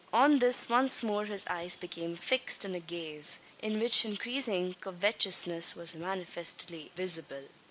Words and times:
On 0.11 0.39
this 0.39 0.67
once 0.67 1.03
more 1.03 1.25
his 1.25 1.45
eyes 1.45 1.75
became 1.75 2.15
fixed 2.17 2.65
in 2.65 2.73
a 2.73 2.79
gaze, 2.79 3.41
in 3.61 3.79
which 3.79 4.03
increasing 4.03 4.73
covetousness 4.81 5.75
was 5.75 5.93
manifestly 5.93 6.89
visible. 6.95 7.43